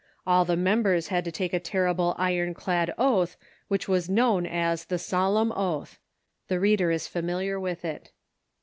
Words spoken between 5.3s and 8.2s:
oath. [The reader is familiar with it.